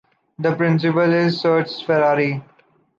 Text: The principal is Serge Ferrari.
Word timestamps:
The 0.39 0.55
principal 0.55 1.13
is 1.13 1.39
Serge 1.41 1.83
Ferrari. 1.83 2.41